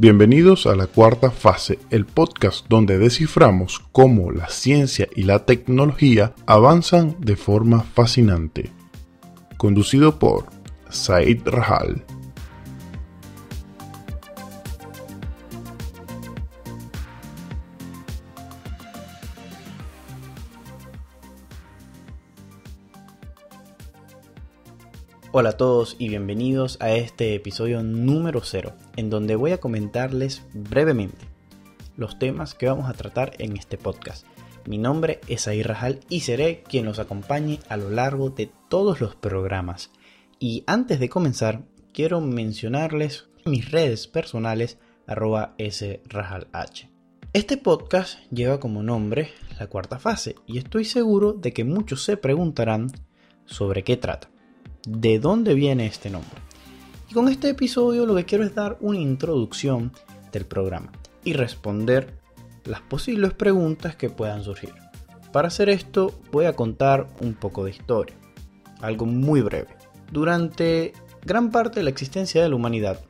Bienvenidos 0.00 0.68
a 0.68 0.76
la 0.76 0.86
cuarta 0.86 1.32
fase, 1.32 1.80
el 1.90 2.06
podcast 2.06 2.64
donde 2.68 2.98
desciframos 2.98 3.82
cómo 3.90 4.30
la 4.30 4.48
ciencia 4.48 5.08
y 5.16 5.24
la 5.24 5.44
tecnología 5.44 6.34
avanzan 6.46 7.16
de 7.18 7.34
forma 7.34 7.82
fascinante. 7.82 8.70
Conducido 9.56 10.20
por 10.20 10.44
Said 10.88 11.40
Rahal. 11.46 12.04
Hola 25.30 25.50
a 25.50 25.56
todos 25.58 25.94
y 25.98 26.08
bienvenidos 26.08 26.78
a 26.80 26.92
este 26.92 27.34
episodio 27.34 27.82
número 27.82 28.40
0, 28.42 28.72
en 28.96 29.10
donde 29.10 29.36
voy 29.36 29.52
a 29.52 29.60
comentarles 29.60 30.42
brevemente 30.54 31.26
los 31.98 32.18
temas 32.18 32.54
que 32.54 32.66
vamos 32.66 32.88
a 32.88 32.94
tratar 32.94 33.34
en 33.38 33.58
este 33.58 33.76
podcast. 33.76 34.26
Mi 34.66 34.78
nombre 34.78 35.20
es 35.28 35.46
Air 35.46 35.68
Rajal 35.68 36.00
y 36.08 36.20
seré 36.20 36.62
quien 36.62 36.86
los 36.86 36.98
acompañe 36.98 37.60
a 37.68 37.76
lo 37.76 37.90
largo 37.90 38.30
de 38.30 38.50
todos 38.70 39.02
los 39.02 39.16
programas. 39.16 39.90
Y 40.38 40.64
antes 40.66 40.98
de 40.98 41.10
comenzar, 41.10 41.60
quiero 41.92 42.22
mencionarles 42.22 43.28
mis 43.44 43.70
redes 43.70 44.06
personales 44.06 44.78
arroba 45.06 45.54
srajalh. 45.58 46.48
Este 47.34 47.58
podcast 47.58 48.18
lleva 48.30 48.60
como 48.60 48.82
nombre 48.82 49.32
la 49.60 49.66
cuarta 49.66 49.98
fase 49.98 50.36
y 50.46 50.56
estoy 50.56 50.86
seguro 50.86 51.34
de 51.34 51.52
que 51.52 51.64
muchos 51.64 52.02
se 52.02 52.16
preguntarán 52.16 52.90
sobre 53.44 53.84
qué 53.84 53.98
trata 53.98 54.30
de 54.86 55.18
dónde 55.18 55.54
viene 55.54 55.86
este 55.86 56.10
nombre. 56.10 56.40
Y 57.10 57.14
con 57.14 57.28
este 57.28 57.48
episodio 57.48 58.06
lo 58.06 58.14
que 58.14 58.24
quiero 58.24 58.44
es 58.44 58.54
dar 58.54 58.76
una 58.80 58.98
introducción 58.98 59.92
del 60.32 60.44
programa 60.44 60.92
y 61.24 61.32
responder 61.32 62.18
las 62.64 62.80
posibles 62.82 63.32
preguntas 63.32 63.96
que 63.96 64.10
puedan 64.10 64.44
surgir. 64.44 64.74
Para 65.32 65.48
hacer 65.48 65.68
esto 65.68 66.12
voy 66.32 66.46
a 66.46 66.54
contar 66.54 67.06
un 67.20 67.34
poco 67.34 67.64
de 67.64 67.70
historia, 67.70 68.16
algo 68.80 69.06
muy 69.06 69.40
breve. 69.40 69.68
Durante 70.10 70.92
gran 71.24 71.50
parte 71.50 71.80
de 71.80 71.84
la 71.84 71.90
existencia 71.90 72.42
de 72.42 72.48
la 72.48 72.56
humanidad, 72.56 73.00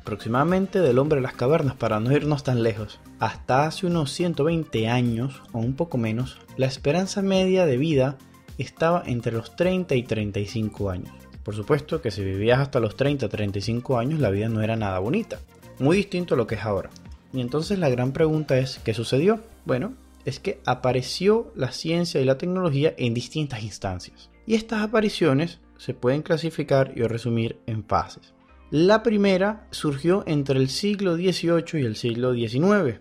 aproximadamente 0.00 0.80
del 0.80 0.98
hombre 0.98 1.16
de 1.16 1.22
las 1.22 1.34
cavernas 1.34 1.74
para 1.74 2.00
no 2.00 2.12
irnos 2.12 2.42
tan 2.42 2.62
lejos, 2.62 3.00
hasta 3.18 3.66
hace 3.66 3.86
unos 3.86 4.12
120 4.12 4.88
años 4.88 5.42
o 5.52 5.58
un 5.58 5.74
poco 5.74 5.98
menos, 5.98 6.38
la 6.56 6.66
esperanza 6.66 7.20
media 7.20 7.66
de 7.66 7.76
vida 7.76 8.16
estaba 8.64 9.02
entre 9.06 9.32
los 9.32 9.56
30 9.56 9.94
y 9.94 10.02
35 10.02 10.90
años. 10.90 11.12
Por 11.42 11.54
supuesto 11.54 12.02
que 12.02 12.10
si 12.10 12.22
vivías 12.22 12.58
hasta 12.58 12.80
los 12.80 12.96
30 12.96 13.28
35 13.28 13.98
años 13.98 14.20
la 14.20 14.30
vida 14.30 14.48
no 14.48 14.60
era 14.60 14.76
nada 14.76 14.98
bonita, 14.98 15.38
muy 15.78 15.96
distinto 15.96 16.34
a 16.34 16.36
lo 16.36 16.46
que 16.46 16.56
es 16.56 16.64
ahora. 16.64 16.90
Y 17.32 17.40
entonces 17.40 17.78
la 17.78 17.88
gran 17.88 18.12
pregunta 18.12 18.58
es, 18.58 18.80
¿qué 18.84 18.92
sucedió? 18.94 19.40
Bueno, 19.64 19.94
es 20.24 20.40
que 20.40 20.60
apareció 20.66 21.52
la 21.54 21.72
ciencia 21.72 22.20
y 22.20 22.24
la 22.24 22.38
tecnología 22.38 22.94
en 22.98 23.14
distintas 23.14 23.62
instancias. 23.62 24.30
Y 24.46 24.54
estas 24.54 24.82
apariciones 24.82 25.60
se 25.78 25.94
pueden 25.94 26.22
clasificar 26.22 26.92
y 26.96 27.02
resumir 27.02 27.58
en 27.66 27.84
fases. 27.84 28.34
La 28.70 29.02
primera 29.02 29.66
surgió 29.70 30.24
entre 30.26 30.58
el 30.58 30.68
siglo 30.68 31.16
XVIII 31.16 31.80
y 31.80 31.86
el 31.86 31.96
siglo 31.96 32.34
XIX. 32.34 33.00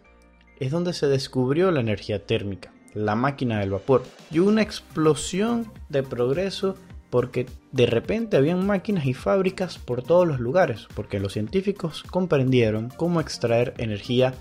Es 0.59 0.71
donde 0.71 0.93
se 0.93 1.07
descubrió 1.07 1.71
la 1.71 1.81
energía 1.81 2.25
térmica 2.25 2.71
la 2.97 3.15
máquina 3.15 3.59
del 3.59 3.71
vapor. 3.71 4.03
Y 4.31 4.39
una 4.39 4.61
explosión 4.61 5.71
de 5.89 6.03
progreso 6.03 6.75
porque 7.09 7.45
de 7.71 7.85
repente 7.85 8.37
habían 8.37 8.65
máquinas 8.65 9.05
y 9.05 9.13
fábricas 9.13 9.77
por 9.77 10.03
todos 10.03 10.27
los 10.27 10.39
lugares, 10.39 10.87
porque 10.93 11.19
los 11.19 11.33
científicos 11.33 12.03
comprendieron 12.03 12.89
cómo 12.89 13.21
extraer 13.21 13.73
energía 13.77 14.33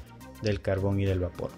del 0.42 0.60
carbón 0.60 1.00
y 1.00 1.04
del 1.04 1.20
vapor. 1.20 1.50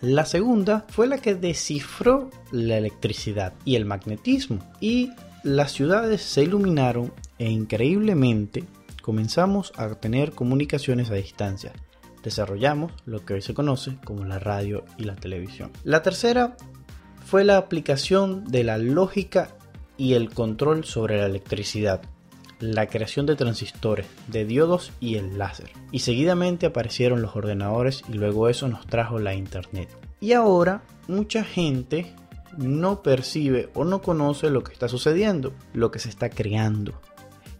La 0.00 0.24
segunda 0.24 0.86
fue 0.88 1.06
la 1.06 1.18
que 1.18 1.34
descifró 1.34 2.30
la 2.52 2.78
electricidad 2.78 3.54
y 3.64 3.76
el 3.76 3.84
magnetismo 3.84 4.58
y 4.80 5.10
las 5.42 5.72
ciudades 5.72 6.22
se 6.22 6.42
iluminaron 6.42 7.12
e 7.38 7.50
increíblemente 7.50 8.64
comenzamos 9.02 9.72
a 9.76 9.94
tener 9.94 10.32
comunicaciones 10.32 11.10
a 11.10 11.14
distancia 11.14 11.72
desarrollamos 12.22 12.92
lo 13.06 13.24
que 13.24 13.34
hoy 13.34 13.42
se 13.42 13.54
conoce 13.54 13.96
como 14.04 14.24
la 14.24 14.38
radio 14.38 14.84
y 14.98 15.04
la 15.04 15.16
televisión. 15.16 15.70
La 15.84 16.02
tercera 16.02 16.56
fue 17.24 17.44
la 17.44 17.56
aplicación 17.56 18.44
de 18.44 18.64
la 18.64 18.78
lógica 18.78 19.56
y 19.96 20.14
el 20.14 20.30
control 20.30 20.84
sobre 20.84 21.18
la 21.18 21.26
electricidad, 21.26 22.02
la 22.58 22.86
creación 22.86 23.26
de 23.26 23.36
transistores, 23.36 24.06
de 24.28 24.44
diodos 24.44 24.92
y 25.00 25.16
el 25.16 25.38
láser. 25.38 25.70
Y 25.92 26.00
seguidamente 26.00 26.66
aparecieron 26.66 27.22
los 27.22 27.36
ordenadores 27.36 28.02
y 28.08 28.14
luego 28.14 28.48
eso 28.48 28.68
nos 28.68 28.86
trajo 28.86 29.18
la 29.18 29.34
internet. 29.34 29.88
Y 30.20 30.32
ahora 30.32 30.82
mucha 31.08 31.44
gente 31.44 32.14
no 32.56 33.02
percibe 33.02 33.70
o 33.74 33.84
no 33.84 34.02
conoce 34.02 34.50
lo 34.50 34.62
que 34.64 34.72
está 34.72 34.88
sucediendo, 34.88 35.52
lo 35.72 35.90
que 35.90 35.98
se 35.98 36.08
está 36.08 36.30
creando. 36.30 37.00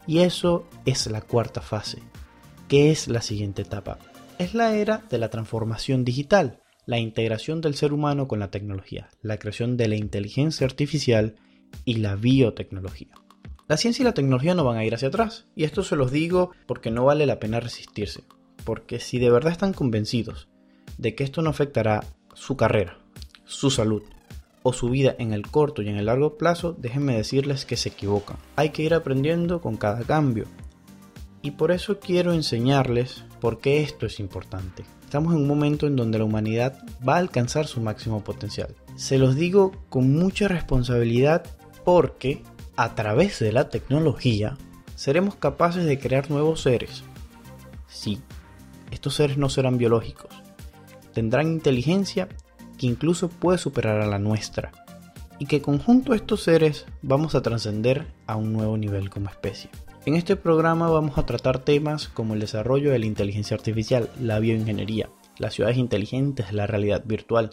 Y 0.06 0.20
eso 0.20 0.66
es 0.84 1.06
la 1.06 1.20
cuarta 1.20 1.60
fase, 1.60 2.02
que 2.68 2.90
es 2.90 3.06
la 3.08 3.22
siguiente 3.22 3.62
etapa 3.62 3.98
es 4.40 4.54
la 4.54 4.74
era 4.74 5.04
de 5.10 5.18
la 5.18 5.28
transformación 5.28 6.02
digital, 6.02 6.62
la 6.86 6.98
integración 6.98 7.60
del 7.60 7.74
ser 7.74 7.92
humano 7.92 8.26
con 8.26 8.38
la 8.38 8.50
tecnología, 8.50 9.10
la 9.20 9.38
creación 9.38 9.76
de 9.76 9.86
la 9.86 9.96
inteligencia 9.96 10.66
artificial 10.66 11.36
y 11.84 11.96
la 11.96 12.16
biotecnología. 12.16 13.10
La 13.68 13.76
ciencia 13.76 14.02
y 14.02 14.06
la 14.06 14.14
tecnología 14.14 14.54
no 14.54 14.64
van 14.64 14.78
a 14.78 14.84
ir 14.86 14.94
hacia 14.94 15.08
atrás, 15.08 15.46
y 15.54 15.64
esto 15.64 15.82
se 15.82 15.94
los 15.94 16.10
digo 16.10 16.52
porque 16.66 16.90
no 16.90 17.04
vale 17.04 17.26
la 17.26 17.38
pena 17.38 17.60
resistirse, 17.60 18.24
porque 18.64 18.98
si 18.98 19.18
de 19.18 19.30
verdad 19.30 19.52
están 19.52 19.74
convencidos 19.74 20.48
de 20.96 21.14
que 21.14 21.22
esto 21.22 21.42
no 21.42 21.50
afectará 21.50 22.02
su 22.32 22.56
carrera, 22.56 22.98
su 23.44 23.70
salud 23.70 24.04
o 24.62 24.72
su 24.72 24.88
vida 24.88 25.14
en 25.18 25.34
el 25.34 25.48
corto 25.48 25.82
y 25.82 25.90
en 25.90 25.98
el 25.98 26.06
largo 26.06 26.38
plazo, 26.38 26.74
déjenme 26.78 27.14
decirles 27.14 27.66
que 27.66 27.76
se 27.76 27.90
equivocan. 27.90 28.38
Hay 28.56 28.70
que 28.70 28.84
ir 28.84 28.94
aprendiendo 28.94 29.60
con 29.60 29.76
cada 29.76 30.02
cambio, 30.04 30.46
y 31.42 31.52
por 31.52 31.72
eso 31.72 31.98
quiero 32.00 32.32
enseñarles 32.32 33.24
por 33.40 33.60
qué 33.60 33.82
esto 33.82 34.06
es 34.06 34.20
importante. 34.20 34.84
Estamos 35.04 35.34
en 35.34 35.40
un 35.40 35.48
momento 35.48 35.86
en 35.86 35.96
donde 35.96 36.18
la 36.18 36.24
humanidad 36.24 36.78
va 37.06 37.16
a 37.16 37.18
alcanzar 37.18 37.66
su 37.66 37.80
máximo 37.80 38.22
potencial. 38.22 38.74
Se 38.96 39.18
los 39.18 39.34
digo 39.34 39.72
con 39.88 40.12
mucha 40.12 40.48
responsabilidad 40.48 41.44
porque 41.84 42.42
a 42.76 42.94
través 42.94 43.38
de 43.40 43.52
la 43.52 43.70
tecnología 43.70 44.56
seremos 44.94 45.34
capaces 45.34 45.84
de 45.84 45.98
crear 45.98 46.30
nuevos 46.30 46.62
seres. 46.62 47.02
Sí, 47.88 48.20
estos 48.90 49.14
seres 49.14 49.36
no 49.36 49.48
serán 49.48 49.78
biológicos. 49.78 50.30
Tendrán 51.12 51.48
inteligencia 51.48 52.28
que 52.78 52.86
incluso 52.86 53.28
puede 53.28 53.58
superar 53.58 54.00
a 54.00 54.06
la 54.06 54.18
nuestra. 54.18 54.72
Y 55.38 55.46
que 55.46 55.62
conjunto 55.62 56.12
a 56.12 56.16
estos 56.16 56.42
seres 56.42 56.86
vamos 57.02 57.34
a 57.34 57.42
trascender 57.42 58.06
a 58.26 58.36
un 58.36 58.52
nuevo 58.52 58.76
nivel 58.76 59.10
como 59.10 59.30
especie. 59.30 59.70
En 60.06 60.14
este 60.14 60.34
programa 60.34 60.88
vamos 60.88 61.18
a 61.18 61.26
tratar 61.26 61.58
temas 61.58 62.08
como 62.08 62.32
el 62.32 62.40
desarrollo 62.40 62.90
de 62.90 62.98
la 62.98 63.04
inteligencia 63.04 63.54
artificial, 63.54 64.08
la 64.18 64.38
bioingeniería, 64.38 65.10
las 65.36 65.52
ciudades 65.52 65.76
inteligentes, 65.76 66.54
la 66.54 66.66
realidad 66.66 67.02
virtual, 67.04 67.50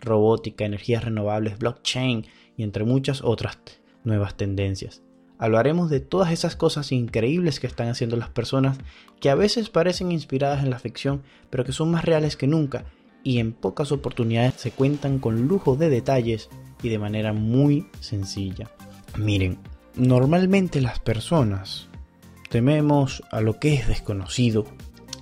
robótica, 0.00 0.64
energías 0.64 1.04
renovables, 1.04 1.58
blockchain 1.58 2.24
y 2.56 2.62
entre 2.62 2.84
muchas 2.84 3.20
otras 3.22 3.58
nuevas 4.04 4.38
tendencias. 4.38 5.02
Hablaremos 5.36 5.90
de 5.90 6.00
todas 6.00 6.32
esas 6.32 6.56
cosas 6.56 6.92
increíbles 6.92 7.60
que 7.60 7.66
están 7.66 7.88
haciendo 7.88 8.16
las 8.16 8.30
personas 8.30 8.78
que 9.20 9.28
a 9.28 9.34
veces 9.34 9.68
parecen 9.68 10.12
inspiradas 10.12 10.64
en 10.64 10.70
la 10.70 10.78
ficción, 10.78 11.22
pero 11.50 11.62
que 11.62 11.72
son 11.72 11.90
más 11.90 12.06
reales 12.06 12.38
que 12.38 12.46
nunca 12.46 12.86
y 13.22 13.38
en 13.38 13.52
pocas 13.52 13.92
oportunidades 13.92 14.54
se 14.54 14.70
cuentan 14.70 15.18
con 15.18 15.46
lujo 15.46 15.76
de 15.76 15.90
detalles 15.90 16.48
y 16.82 16.88
de 16.88 16.98
manera 16.98 17.34
muy 17.34 17.86
sencilla. 18.00 18.70
Miren, 19.18 19.58
Normalmente 19.94 20.80
las 20.80 20.98
personas 21.00 21.88
tememos 22.52 23.22
a 23.30 23.40
lo 23.40 23.58
que 23.58 23.72
es 23.72 23.88
desconocido 23.88 24.66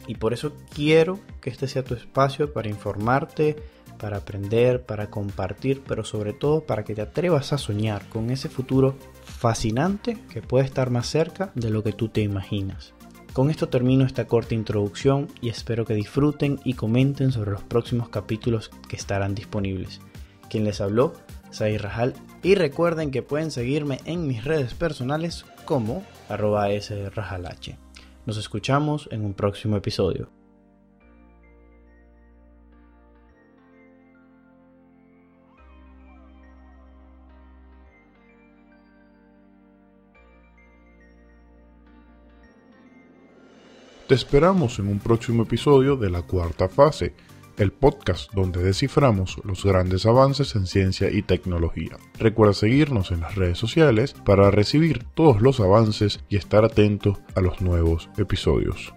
y 0.08 0.16
por 0.16 0.32
eso 0.32 0.52
quiero 0.74 1.20
que 1.40 1.48
este 1.48 1.68
sea 1.68 1.84
tu 1.84 1.94
espacio 1.94 2.52
para 2.52 2.68
informarte, 2.68 3.54
para 4.00 4.16
aprender, 4.16 4.82
para 4.82 5.10
compartir, 5.10 5.80
pero 5.86 6.04
sobre 6.04 6.32
todo 6.32 6.66
para 6.66 6.82
que 6.82 6.96
te 6.96 7.02
atrevas 7.02 7.52
a 7.52 7.58
soñar 7.58 8.08
con 8.08 8.30
ese 8.30 8.48
futuro 8.48 8.96
fascinante 9.22 10.18
que 10.28 10.42
puede 10.42 10.64
estar 10.64 10.90
más 10.90 11.06
cerca 11.06 11.52
de 11.54 11.70
lo 11.70 11.84
que 11.84 11.92
tú 11.92 12.08
te 12.08 12.20
imaginas. 12.20 12.94
Con 13.32 13.48
esto 13.48 13.68
termino 13.68 14.04
esta 14.04 14.26
corta 14.26 14.56
introducción 14.56 15.28
y 15.40 15.50
espero 15.50 15.84
que 15.84 15.94
disfruten 15.94 16.58
y 16.64 16.74
comenten 16.74 17.30
sobre 17.30 17.52
los 17.52 17.62
próximos 17.62 18.08
capítulos 18.08 18.72
que 18.88 18.96
estarán 18.96 19.36
disponibles. 19.36 20.00
Quien 20.48 20.64
les 20.64 20.80
habló 20.80 21.12
soy 21.52 21.78
Rajal 21.78 22.14
y 22.42 22.56
recuerden 22.56 23.12
que 23.12 23.22
pueden 23.22 23.52
seguirme 23.52 24.00
en 24.04 24.26
mis 24.26 24.44
redes 24.44 24.74
personales 24.74 25.44
como 25.70 26.02
arroba 26.28 26.66
srajalh. 26.80 27.78
Nos 28.26 28.36
escuchamos 28.38 29.08
en 29.12 29.24
un 29.24 29.34
próximo 29.34 29.76
episodio. 29.76 30.28
Te 44.08 44.16
esperamos 44.16 44.80
en 44.80 44.88
un 44.88 44.98
próximo 44.98 45.44
episodio 45.44 45.94
de 45.94 46.10
la 46.10 46.22
cuarta 46.22 46.68
fase, 46.68 47.14
el 47.60 47.72
podcast 47.72 48.32
donde 48.32 48.62
desciframos 48.62 49.36
los 49.44 49.64
grandes 49.64 50.06
avances 50.06 50.56
en 50.56 50.66
ciencia 50.66 51.10
y 51.10 51.22
tecnología. 51.22 51.98
Recuerda 52.18 52.54
seguirnos 52.54 53.10
en 53.10 53.20
las 53.20 53.34
redes 53.34 53.58
sociales 53.58 54.14
para 54.24 54.50
recibir 54.50 55.04
todos 55.14 55.42
los 55.42 55.60
avances 55.60 56.20
y 56.30 56.36
estar 56.36 56.64
atento 56.64 57.18
a 57.34 57.40
los 57.42 57.60
nuevos 57.60 58.08
episodios. 58.16 58.94